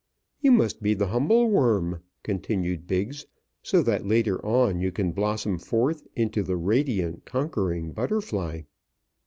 "You 0.41 0.51
must 0.51 0.81
be 0.81 0.95
the 0.95 1.09
humble 1.09 1.47
worm," 1.51 2.01
continued 2.23 2.87
Biggs, 2.87 3.27
"so 3.61 3.83
that 3.83 4.03
later 4.03 4.43
on 4.43 4.79
you 4.79 4.91
can 4.91 5.11
blossom 5.11 5.59
forth 5.59 6.07
into 6.15 6.41
the 6.41 6.57
radiant 6.57 7.23
conquering 7.25 7.91
butterfly." 7.91 8.63